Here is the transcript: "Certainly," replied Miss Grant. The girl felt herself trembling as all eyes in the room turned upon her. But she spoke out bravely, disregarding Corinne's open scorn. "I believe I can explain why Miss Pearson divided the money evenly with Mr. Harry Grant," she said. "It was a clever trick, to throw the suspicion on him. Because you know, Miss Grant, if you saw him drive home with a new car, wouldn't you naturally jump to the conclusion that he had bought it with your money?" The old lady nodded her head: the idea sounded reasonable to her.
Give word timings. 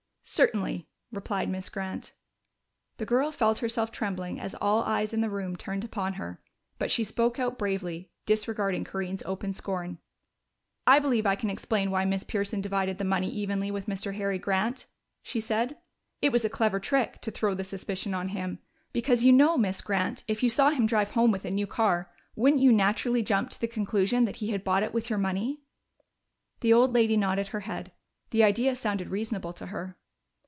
"Certainly," 0.23 0.87
replied 1.11 1.49
Miss 1.49 1.67
Grant. 1.67 2.13
The 2.97 3.05
girl 3.07 3.31
felt 3.31 3.57
herself 3.57 3.91
trembling 3.91 4.39
as 4.39 4.55
all 4.55 4.81
eyes 4.83 5.13
in 5.13 5.19
the 5.19 5.31
room 5.31 5.57
turned 5.57 5.83
upon 5.83 6.13
her. 6.13 6.41
But 6.79 6.89
she 6.89 7.03
spoke 7.03 7.37
out 7.37 7.57
bravely, 7.57 8.11
disregarding 8.25 8.85
Corinne's 8.85 9.23
open 9.25 9.51
scorn. 9.51 9.97
"I 10.87 10.99
believe 10.99 11.25
I 11.25 11.35
can 11.35 11.49
explain 11.49 11.91
why 11.91 12.05
Miss 12.05 12.23
Pearson 12.23 12.61
divided 12.61 12.97
the 12.97 13.03
money 13.03 13.29
evenly 13.29 13.71
with 13.71 13.87
Mr. 13.87 14.15
Harry 14.15 14.39
Grant," 14.39 14.85
she 15.21 15.41
said. 15.41 15.75
"It 16.21 16.31
was 16.31 16.45
a 16.45 16.49
clever 16.49 16.79
trick, 16.79 17.19
to 17.21 17.31
throw 17.31 17.53
the 17.53 17.65
suspicion 17.65 18.13
on 18.13 18.29
him. 18.29 18.59
Because 18.93 19.23
you 19.25 19.33
know, 19.33 19.57
Miss 19.57 19.81
Grant, 19.81 20.23
if 20.29 20.41
you 20.43 20.49
saw 20.49 20.69
him 20.69 20.85
drive 20.85 21.11
home 21.11 21.31
with 21.31 21.43
a 21.43 21.51
new 21.51 21.67
car, 21.67 22.09
wouldn't 22.37 22.61
you 22.61 22.71
naturally 22.71 23.23
jump 23.23 23.49
to 23.49 23.59
the 23.59 23.67
conclusion 23.67 24.23
that 24.25 24.37
he 24.37 24.51
had 24.51 24.63
bought 24.63 24.83
it 24.83 24.93
with 24.93 25.09
your 25.09 25.19
money?" 25.19 25.61
The 26.61 26.71
old 26.71 26.93
lady 26.93 27.17
nodded 27.17 27.49
her 27.49 27.61
head: 27.61 27.91
the 28.29 28.43
idea 28.43 28.75
sounded 28.77 29.09
reasonable 29.09 29.51
to 29.53 29.65
her. 29.65 29.97